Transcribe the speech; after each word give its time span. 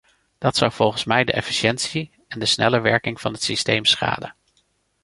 Dat 0.37 0.55
zou 0.55 0.71
volgens 0.71 1.03
mij 1.03 1.23
de 1.23 1.31
efficiëntie 1.31 2.11
en 2.27 2.39
de 2.39 2.45
snelle 2.45 2.79
werking 2.79 3.21
van 3.21 3.33
het 3.33 3.43
systeem 3.43 3.85
schaden. 3.85 4.35